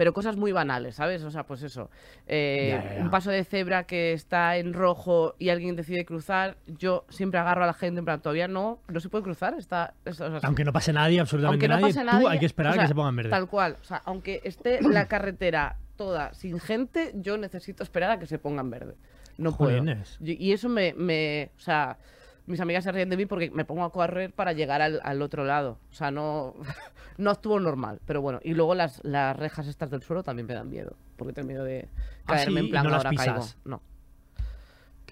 [0.01, 1.23] Pero cosas muy banales, ¿sabes?
[1.25, 1.91] O sea, pues eso.
[2.27, 3.03] eh, Ya, ya, ya.
[3.03, 7.65] Un paso de cebra que está en rojo y alguien decide cruzar, yo siempre agarro
[7.65, 9.53] a la gente en plan, todavía no, no se puede cruzar.
[9.59, 12.29] Está, es- o sea, Aunque no pase nadie, absolutamente aunque no nadie, pase tú nadie,
[12.31, 13.29] hay que esperar o a que se pongan verde.
[13.29, 13.77] Tal cual.
[13.79, 18.39] O sea, aunque esté la carretera toda sin gente, yo necesito esperar a que se
[18.39, 18.95] pongan verde.
[19.37, 19.77] No puedo.
[19.77, 20.17] Jolines.
[20.23, 21.99] Y, y eso me, me- O sea,
[22.47, 25.23] mis amigas se ríen de mí porque me pongo a correr para llegar al, al
[25.23, 25.79] otro lado.
[25.91, 26.55] O sea, no,
[27.19, 28.01] no actúo normal.
[28.07, 30.97] Pero bueno, y luego las, las rejas estas del suelo también me dan miedo.
[31.17, 31.89] Porque tengo miedo de
[32.27, 33.35] Ah, caerme sí, en plan no las ahora caigo.
[33.37, 33.57] pisas.
[33.65, 33.83] No.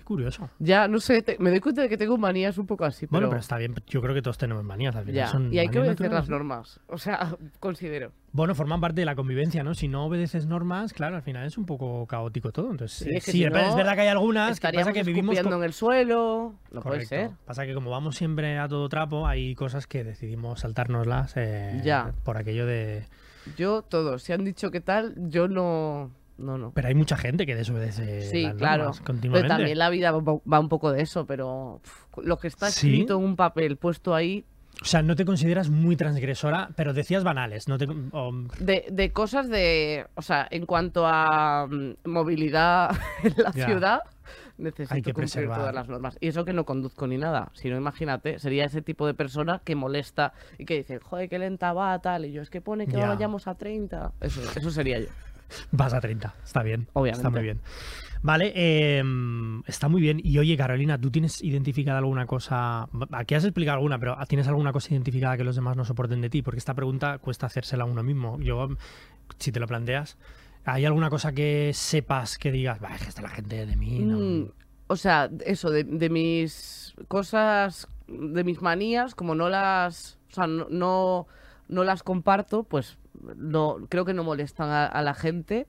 [0.09, 0.49] Qué curioso.
[0.59, 3.05] Ya, no sé, te- me doy cuenta de que tengo manías un poco así.
[3.11, 3.39] Bueno, pero...
[3.41, 3.75] está bien.
[3.87, 5.15] Yo creo que todos tenemos manías al final.
[5.17, 6.81] Ya, son y hay que obedecer las normas.
[6.87, 8.11] O sea, considero.
[8.33, 9.75] Bueno, forman parte de la convivencia, ¿no?
[9.75, 12.71] Si no obedeces normas, claro, al final es un poco caótico todo.
[12.71, 15.03] Entonces, Sí, es que sí, si es no, verdad que hay algunas que pasa que
[15.03, 16.55] vivimos escupiendo co- en el suelo.
[16.73, 17.31] No puede ser.
[17.45, 22.13] Pasa que como vamos siempre a todo trapo, hay cosas que decidimos saltárnoslas eh, Ya.
[22.25, 23.05] por aquello de...
[23.57, 24.19] Yo, todo.
[24.19, 26.11] Si han dicho que tal, yo no.
[26.39, 26.71] No, no.
[26.73, 28.93] Pero hay mucha gente que desobedece Sí, las claro.
[29.05, 31.81] Pero también la vida va un poco de eso, pero
[32.23, 32.89] lo que está ¿Sí?
[32.89, 34.45] escrito en un papel puesto ahí,
[34.81, 37.67] O sea, no te consideras muy transgresora, pero decías banales.
[37.67, 37.87] No te,
[38.61, 40.07] de, de cosas de.
[40.15, 42.91] O sea, en cuanto a mm, movilidad
[43.25, 43.67] en la Ya.
[43.67, 45.59] ciudad, Hay necesito que cumplir preservar.
[45.59, 46.17] todas las normas.
[46.21, 47.51] Y eso que no conduzco ni nada.
[47.55, 51.41] Si no, imagínate, sería ese tipo de persona que molesta y que dice, joder, qué
[51.41, 52.27] lenta va, tal.
[52.27, 53.09] Y yo, es que pone que Ya.
[53.09, 54.13] vayamos a 30.
[54.21, 55.07] Eso, eso sería yo.
[55.71, 56.35] Vas a 30.
[56.45, 56.83] Está bien.
[56.83, 57.31] Está Obviamente.
[57.31, 57.61] muy bien.
[58.21, 59.03] Vale, eh,
[59.67, 60.21] está muy bien.
[60.23, 62.89] Y oye, Carolina, ¿tú tienes identificada alguna cosa?
[63.13, 66.31] Aquí has explicado alguna, pero ¿tienes alguna cosa identificada que los demás no soporten de
[66.31, 66.43] ti?
[66.43, 68.41] Porque esta pregunta cuesta hacérsela a uno mismo.
[68.41, 68.71] Yo,
[69.39, 70.17] si te lo planteas,
[70.65, 74.01] ¿hay alguna cosa que sepas que digas, "Bah, es que esta la gente de mí?
[74.01, 74.19] No"?
[74.19, 74.51] Mm,
[74.89, 80.47] o sea, eso, de, de mis cosas, de mis manías, como no las, o sea,
[80.47, 81.27] no, no,
[81.69, 82.99] no las comparto, pues
[83.37, 85.67] no, creo que no molestan a, a la gente,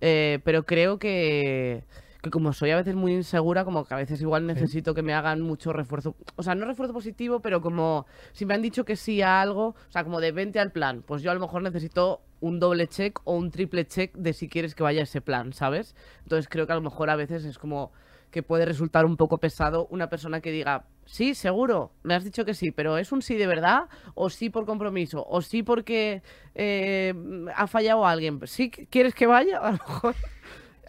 [0.00, 1.84] eh, pero creo que,
[2.22, 5.14] que como soy a veces muy insegura, como que a veces igual necesito que me
[5.14, 8.96] hagan mucho refuerzo, o sea, no refuerzo positivo, pero como si me han dicho que
[8.96, 11.62] sí a algo, o sea, como de vente al plan, pues yo a lo mejor
[11.62, 15.52] necesito un doble check o un triple check de si quieres que vaya ese plan,
[15.52, 15.94] ¿sabes?
[16.22, 17.92] Entonces creo que a lo mejor a veces es como
[18.34, 22.44] que puede resultar un poco pesado una persona que diga, sí, seguro, me has dicho
[22.44, 23.82] que sí, pero ¿es un sí de verdad?
[24.16, 25.24] ¿O sí por compromiso?
[25.24, 26.20] ¿O sí porque
[26.56, 27.14] eh,
[27.54, 28.40] ha fallado alguien?
[28.46, 29.58] ¿Sí quieres que vaya?
[29.62, 30.14] A lo mejor...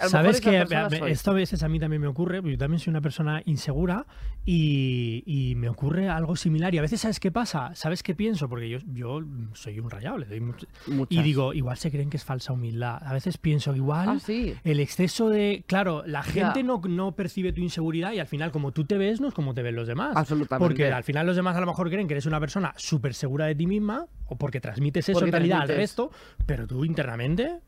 [0.08, 0.66] Sabes que
[1.08, 4.06] esto a veces a mí también me ocurre, yo también soy una persona insegura
[4.44, 6.74] y, y me ocurre algo similar.
[6.74, 7.72] Y a veces, ¿sabes qué pasa?
[7.76, 8.48] ¿Sabes qué pienso?
[8.48, 9.22] Porque yo, yo
[9.54, 10.68] soy un rayado, le doy mucho-
[11.10, 13.02] Y digo, igual se creen que es falsa humildad.
[13.04, 14.54] A veces pienso, igual Ah, sí.
[14.64, 15.64] el exceso de...
[15.68, 19.22] Claro, la gente no, no percibe tu inseguridad y al final como tú te ves
[19.22, 20.16] no es como te ven los demás.
[20.16, 20.68] Absolutamente.
[20.68, 23.46] Porque al final los demás a lo mejor creen que eres una persona súper segura
[23.46, 26.12] de ti misma o porque transmites eso Porque en realidad al resto,
[26.46, 27.60] pero tú internamente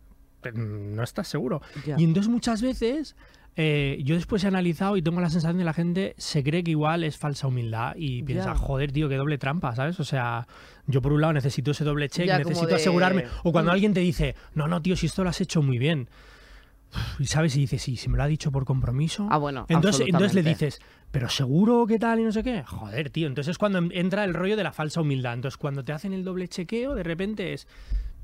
[0.53, 1.61] no estás seguro.
[1.97, 3.15] Y entonces muchas veces
[3.55, 6.63] eh, yo después he analizado y tengo la sensación de que la gente se cree
[6.63, 9.99] que igual es falsa humildad y piensa, joder, tío, qué doble trampa, ¿sabes?
[9.99, 10.47] O sea,
[10.85, 13.25] yo por un lado necesito ese doble check, necesito de- asegurarme.
[13.43, 13.73] O cuando Mm.
[13.73, 16.07] alguien te dice, no, no, tío, si esto lo has hecho muy bien.
[17.19, 19.27] Y sabes, y dices, sí, si me lo ha dicho por compromiso.
[19.29, 20.79] Ah, bueno, entonces, entonces le dices,
[21.11, 22.63] pero seguro que tal y no sé qué.
[22.63, 23.27] Joder, tío.
[23.27, 25.33] Entonces es cuando entra el rollo de la falsa humildad.
[25.33, 27.67] Entonces cuando te hacen el doble chequeo, de repente es.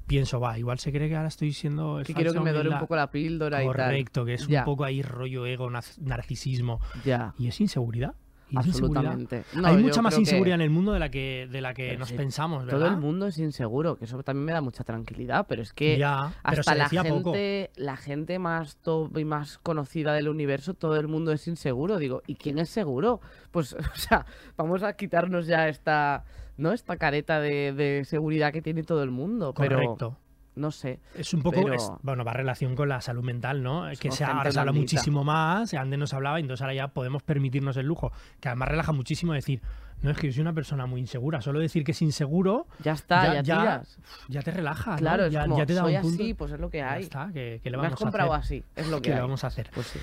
[0.07, 2.01] Pienso, va, igual se cree que ahora estoy siendo.
[2.05, 3.75] Que quiero que me dore un poco la píldora y tal.
[3.75, 4.59] Correcto, que es Ya.
[4.59, 6.79] un poco ahí rollo ego, narcisismo.
[7.05, 8.15] Ya, Y es inseguridad.
[8.49, 9.45] Y absolutamente.
[9.55, 11.97] No, Hay mucha más que inseguridad en el mundo de la que, de la que
[11.97, 12.79] nos pensamos, ¿verdad?
[12.81, 15.97] Todo el mundo es inseguro, que eso también me da mucha tranquilidad, pero es que
[15.97, 17.31] ya, hasta la poco.
[17.33, 21.97] gente, la gente más top y más conocida del universo, todo el mundo es inseguro.
[21.97, 23.21] Digo, ¿y quién es seguro?
[23.49, 26.23] Pues, o sea, vamos a quitarnos ya esta,
[26.57, 26.71] ¿no?
[26.71, 29.53] Esta careta de, de seguridad que tiene todo el mundo.
[29.57, 30.17] Pero Correcto.
[30.55, 30.99] no sé.
[31.15, 33.85] Es un poco, Pero- es- bueno, va en relación con la salud mental, ¿no?
[33.99, 36.87] que Somos se, ahora se habla muchísimo más, antes no se hablaba, entonces ahora ya
[36.89, 39.61] podemos permitirnos el lujo, que además relaja muchísimo decir,
[40.03, 42.91] no es que yo soy una persona muy insegura, solo decir que es inseguro Ya
[42.91, 43.97] está, Ya- ya, ya tiras.
[44.27, 44.97] ya te relaja, ¿no?
[44.97, 46.23] Claro, es ya, como, ya te da soy un punto.
[46.23, 47.03] así, pues es lo que Ya hay.
[47.03, 48.57] está, que, que le Me has vamos a comprado hacer?
[48.59, 49.21] así, es lo ¿Qué que le hay.
[49.21, 49.69] vamos a hacer?
[49.73, 49.99] Pues sí.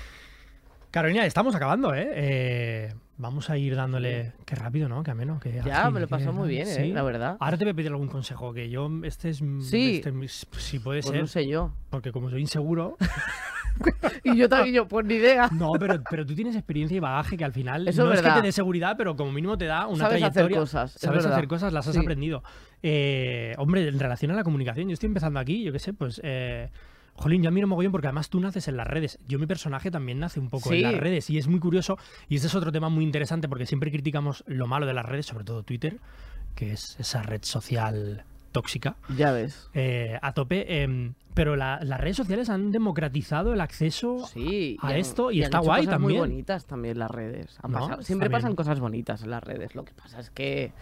[0.89, 2.09] Carolina, estamos acabando, ¿eh?
[2.13, 4.33] Eh, Vamos a ir dándole...
[4.45, 5.03] Qué rápido, ¿no?
[5.03, 5.39] Qué ameno.
[5.39, 6.73] Qué Ya, ágil, me lo pasó muy bien, ¿eh?
[6.87, 6.91] Sí.
[6.91, 7.37] La verdad.
[7.39, 9.37] Ahora te voy a pedir algún consejo, que yo, este es...
[9.61, 9.97] Sí.
[10.03, 11.71] este es- si puede Pues ser, no sé yo.
[11.91, 12.97] porque como soy inseguro...
[14.23, 15.49] Y yo también, yo, pues ni idea.
[15.53, 18.21] No, pero, pero tú tienes experiencia y bagaje que al final Eso no es es
[18.21, 18.43] que te verdad.
[18.43, 20.59] dé seguridad, pero como mínimo te da una Sabes hacer trayectoria.
[20.59, 21.33] cosas, es Sabes verdad.
[21.37, 21.99] hacer cosas, las has Sí.
[22.01, 22.43] aprendido.
[22.83, 26.19] Eh, hombre, en relación a la comunicación, yo estoy empezando aquí, yo qué sé, pues.
[26.23, 26.69] Eh,
[27.21, 29.19] Jolín, yo admiro mogollón porque además tú naces en las redes.
[29.27, 31.97] Yo, mi personaje también nace un poco en las redes y es muy curioso.
[32.27, 35.25] Y este es otro tema muy interesante porque siempre criticamos lo malo de las redes,
[35.27, 35.99] sobre todo Twitter,
[36.55, 39.69] que es esa red social tóxica Ya ves.
[39.73, 40.83] eh, a tope.
[40.83, 45.41] em, pero la- las redes sociales han democratizado el acceso Sí, a han- esto y
[45.43, 46.31] está hecho guay cosas muy también.
[46.33, 47.57] bonitas también las redes.
[47.63, 47.77] Han ¿No?
[47.77, 48.37] pasado- Está siempre bien.
[48.41, 49.73] pasan cosas bonitas en las redes.
[49.75, 50.73] Lo que pasa es que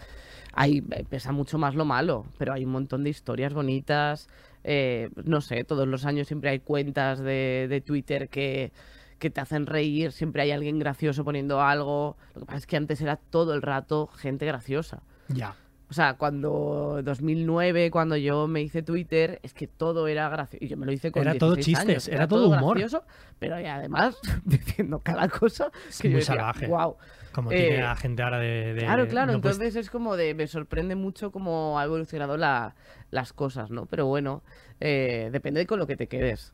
[0.52, 4.28] hay pesa mucho más lo malo, pero hay un montón de historias bonitas.
[4.64, 8.72] Eh, no sé, todos los años siempre hay cuentas de, de Twitter que
[9.20, 12.16] que te hacen reír, siempre hay alguien gracioso poniendo algo.
[12.34, 15.02] Lo que pasa es que antes era todo el rato gente graciosa.
[15.28, 15.54] Ya.
[15.88, 20.64] O sea, cuando 2009, cuando yo me hice Twitter, es que todo era gracioso.
[20.64, 22.78] Y yo me lo hice con Era todo 16 chistes, años, era todo humor.
[22.78, 23.04] gracioso,
[23.38, 25.70] pero además diciendo cada cosa
[26.00, 26.66] que yo muy decía, salvaje.
[26.66, 26.96] wow.
[27.32, 28.74] Como Eh, tiene la gente ahora de.
[28.74, 32.36] de- Claro, claro, no puedes- entonces es como de, me sorprende mucho cómo ha evolucionado
[32.36, 32.74] la-
[33.10, 33.86] las cosas, ¿no?
[33.86, 34.42] Pero bueno,
[34.80, 36.52] eh, depende de con lo que te quedes.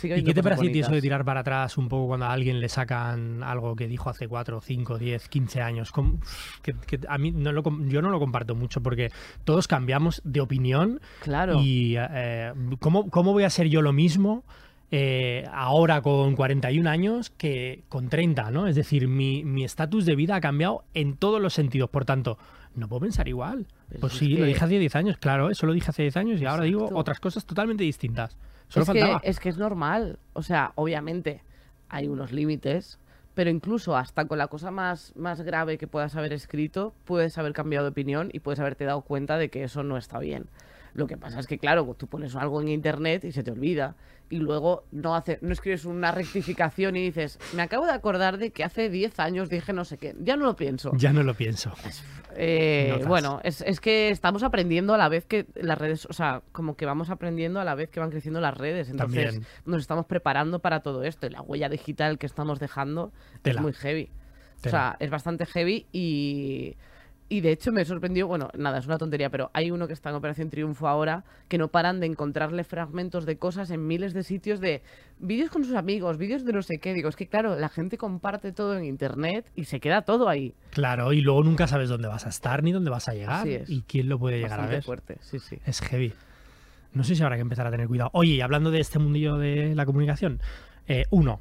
[0.00, 2.32] Sigue ¿Y qué te parece ti eso de tirar para atrás un poco cuando a
[2.32, 5.92] alguien le sacan algo que dijo hace 4, 5, 10, 15 años?
[5.92, 6.18] ¿Cómo-
[6.62, 9.10] que, que a mí no lo, yo no lo comparto mucho porque
[9.44, 11.60] todos cambiamos de opinión Claro.
[11.60, 14.42] y eh, ¿cómo, ¿cómo voy a ser yo lo mismo
[14.90, 18.50] eh, ahora con 41 años que con 30?
[18.50, 18.66] ¿no?
[18.66, 22.38] Es decir, mi mi estatus de vida ha cambiado en todos los sentidos, por tanto,
[22.74, 23.66] no puedo pensar igual.
[24.00, 26.40] Pues es sí, lo dije hace 10 años, claro, eso lo dije hace 10 años
[26.40, 28.36] y ahora digo otras cosas totalmente distintas.
[28.68, 29.20] Solo es, faltaba.
[29.20, 30.18] que, es que es normal.
[30.32, 31.42] O sea, obviamente
[31.88, 32.98] hay unos límites,
[33.34, 37.52] pero incluso hasta con la cosa más, más grave que puedas haber escrito, puedes haber
[37.52, 40.46] cambiado de opinión y puedes haberte dado cuenta de que eso no está bien.
[40.94, 43.96] Lo que pasa es que, claro, tú pones algo en internet y se te olvida.
[44.30, 48.50] Y luego no, hace, no escribes una rectificación y dices, me acabo de acordar de
[48.50, 50.14] que hace 10 años dije no sé qué.
[50.20, 50.92] Ya no lo pienso.
[50.96, 51.72] Ya no lo pienso.
[52.36, 56.42] Eh, bueno, es, es que estamos aprendiendo a la vez que las redes, o sea,
[56.52, 58.88] como que vamos aprendiendo a la vez que van creciendo las redes.
[58.88, 59.46] Entonces También.
[59.66, 61.26] nos estamos preparando para todo esto.
[61.26, 63.60] Y la huella digital que estamos dejando Tela.
[63.60, 64.10] es muy heavy.
[64.64, 66.76] O sea, es bastante heavy y,
[67.34, 70.10] y de hecho me sorprendió, bueno, nada, es una tontería, pero hay uno que está
[70.10, 74.22] en Operación Triunfo ahora que no paran de encontrarle fragmentos de cosas en miles de
[74.22, 74.82] sitios de
[75.18, 76.94] vídeos con sus amigos, vídeos de no sé qué.
[76.94, 80.54] Digo, es que claro, la gente comparte todo en internet y se queda todo ahí.
[80.70, 83.82] Claro, y luego nunca sabes dónde vas a estar ni dónde vas a llegar y
[83.82, 84.84] quién lo puede llegar a ver.
[84.84, 85.58] fuerte, sí, sí.
[85.66, 86.12] Es heavy.
[86.92, 88.10] No sé si habrá que empezar a tener cuidado.
[88.12, 90.40] Oye, y hablando de este mundillo de la comunicación,
[90.86, 91.40] eh, uno,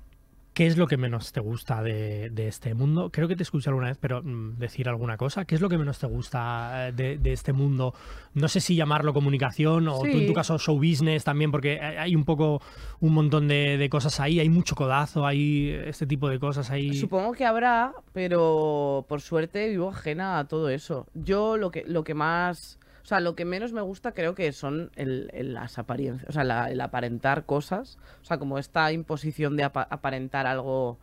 [0.53, 3.09] ¿qué es lo que menos te gusta de, de este mundo?
[3.11, 5.45] Creo que te escuché alguna vez, pero mm, decir alguna cosa.
[5.45, 7.93] ¿Qué es lo que menos te gusta eh, de, de este mundo?
[8.33, 12.13] No sé si llamarlo comunicación o tú en tu caso show business también, porque hay
[12.13, 12.61] hay un poco,
[12.99, 14.39] un montón de, de cosas ahí.
[14.39, 16.93] Hay mucho codazo, hay este tipo de cosas ahí.
[16.93, 21.07] Supongo que habrá, pero por suerte vivo ajena a todo eso.
[21.13, 24.51] Yo lo que, lo que más, o sea, lo que menos me gusta creo que
[24.53, 27.97] son el, el- las apariencias, o sea, la- el aparentar cosas.
[28.21, 30.97] O sea, como esta imposición de apa- aparentar algo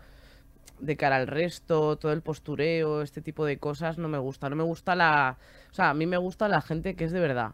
[0.78, 4.48] de cara al resto, todo el postureo, este tipo de cosas no me gusta.
[4.48, 5.36] No me gusta la,
[5.70, 7.52] o sea, a mí me gusta la gente que es de verdad.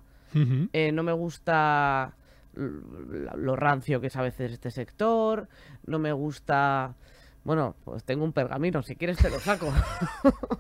[0.73, 2.15] Eh, no me gusta
[2.55, 5.49] lo rancio que es a veces este sector.
[5.87, 6.95] No me gusta.
[7.43, 9.73] Bueno, pues tengo un pergamino, si quieres te lo saco.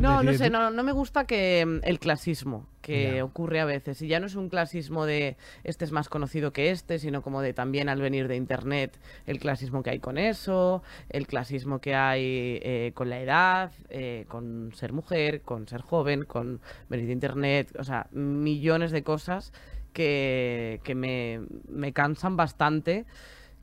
[0.00, 4.02] No, no sé, no, no me gusta que mm, el clasismo que ocurre a veces.
[4.02, 7.40] Y ya no es un clasismo de este es más conocido que este, sino como
[7.40, 11.94] de también al venir de internet el clasismo que hay con eso, el clasismo que
[11.94, 17.12] hay eh, con la edad, eh, con ser mujer, con ser joven, con venir de
[17.12, 19.52] internet, o sea, millones de cosas
[19.94, 23.06] que, que me, me cansan bastante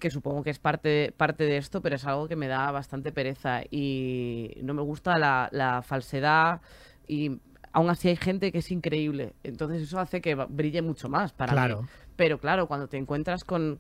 [0.02, 3.14] que supongo que es parte, parte de esto, pero es algo que me da bastante
[3.14, 6.60] pereza y no me gusta la, la falsedad
[7.08, 7.40] y
[7.72, 11.54] aún así hay gente que es increíble, entonces eso hace que brille mucho más para
[11.54, 11.84] Claro.
[11.84, 11.88] mí.
[12.18, 13.80] Pero claro, cuando te encuentras con,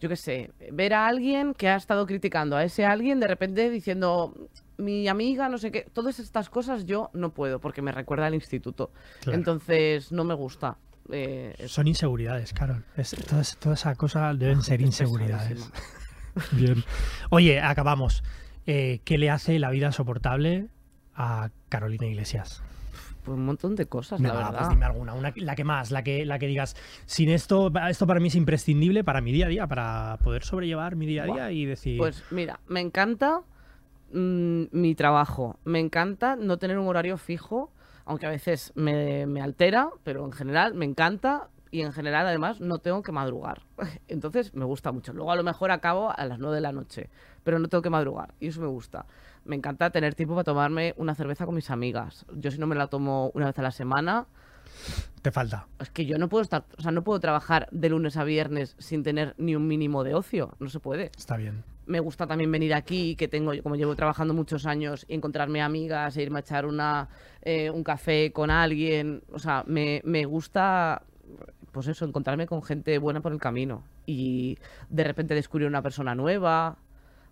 [0.00, 3.70] yo qué sé, ver a alguien que ha estado criticando a ese alguien, de repente
[3.70, 4.34] diciendo,
[4.76, 8.34] mi amiga, no sé qué, todas estas cosas yo no puedo porque me recuerda al
[8.34, 8.90] instituto.
[9.22, 9.38] Claro.
[9.38, 10.76] Entonces no me gusta.
[11.10, 11.54] Eh.
[11.66, 12.84] Son inseguridades, Carol.
[12.96, 15.70] Es, toda, toda esa cosa deben ser Es inseguridades.
[16.52, 16.84] Bien.
[17.30, 18.22] Oye, acabamos.
[18.66, 20.68] Eh, ¿Qué le hace la vida soportable
[21.14, 22.62] a Carolina Iglesias?
[23.24, 24.58] Pues un montón de cosas, la Venga, verdad.
[24.58, 26.74] pues dime alguna, una, la que más, la que, la que digas,
[27.06, 30.96] sin esto, esto para mí es imprescindible para mi día a día, para poder sobrellevar
[30.96, 33.42] mi día a día y decir, Pues mira, me encanta
[34.12, 35.56] mm, mi trabajo.
[35.64, 37.70] Me encanta no tener un horario fijo,
[38.04, 42.60] aunque a veces me, me altera, pero en general me encanta y en general además
[42.60, 43.62] no tengo que madrugar.
[44.08, 45.12] Entonces me gusta mucho.
[45.12, 47.10] Luego a lo mejor acabo a las 9 de la noche,
[47.42, 49.06] pero no tengo que madrugar y eso me gusta.
[49.44, 52.26] Me encanta tener tiempo para tomarme una cerveza con mis amigas.
[52.34, 54.26] Yo si no me la tomo una vez a la semana,
[55.22, 55.66] te falta.
[55.78, 58.76] es que yo no puedo estar, o sea, no puedo trabajar de lunes a viernes
[58.78, 61.64] sin tener ni un mínimo de ocio, no se puede Está bien.
[61.86, 66.16] Me gusta también venir aquí, que tengo, como llevo trabajando muchos años, y encontrarme amigas,
[66.16, 67.08] e irme a echar una,
[67.42, 69.22] eh, un café con alguien.
[69.32, 71.02] O sea, me, me gusta,
[71.72, 73.84] pues eso, encontrarme con gente buena por el camino.
[74.06, 76.78] Y de repente descubrir una persona nueva.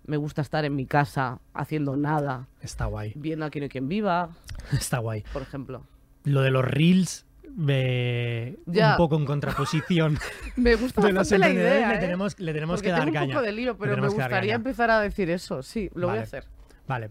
[0.06, 3.12] Me gusta estar en mi casa haciendo nada, Está guay.
[3.16, 4.30] viendo a quién y quién viva,
[4.72, 5.24] Está guay.
[5.32, 5.84] por ejemplo.
[6.24, 8.92] Lo de los reels me Ya.
[8.92, 10.18] un poco en contraposición
[10.56, 11.98] Me gusta de bastante la idea, le ¿eh?
[11.98, 13.34] tenemos, le tenemos Porque que dar tengo un caña.
[13.34, 15.62] poco de lío, Le pero me gustaría empezar a decir eso.
[15.62, 16.20] Sí, lo voy Vale.
[16.20, 16.44] a hacer.
[16.86, 17.10] Vale.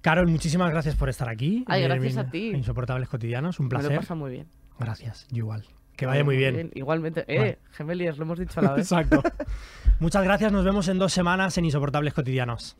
[0.00, 1.64] Carol, muchísimas gracias por estar aquí.
[1.66, 2.50] Ay, en gracias a ti.
[2.50, 3.98] Insoportables cotidianos, un Me lo placer.
[3.98, 4.46] pasa muy bien.
[4.78, 5.64] Gracias, igual.
[5.96, 6.70] Que vaya muy bien.
[6.74, 7.24] Igualmente.
[7.26, 8.82] Eh, gemeliers, lo hemos dicho a la vez.
[8.90, 9.22] Exacto.
[10.00, 12.76] Muchas gracias, nos vemos en dos semanas en Insoportables Cotidianos.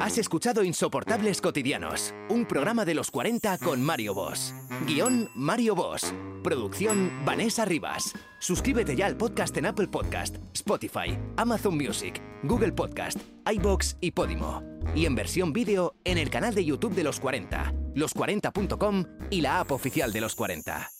[0.00, 4.54] Has escuchado Insoportables Cotidianos, un programa de los 40 con Mario Boss.
[4.86, 6.14] Guión Mario Boss.
[6.42, 8.12] Producción Vanessa Rivas.
[8.38, 13.18] Suscríbete ya al podcast en Apple Podcast, Spotify, Amazon Music, Google Podcast,
[13.50, 14.62] iBox y Podimo.
[14.94, 19.60] Y en versión vídeo en el canal de YouTube de los 40, los40.com y la
[19.60, 20.90] app oficial de los 40.